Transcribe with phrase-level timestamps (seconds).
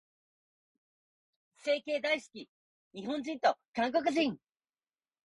[1.61, 2.49] 整形大好き、
[2.93, 4.35] 日本人と韓国人。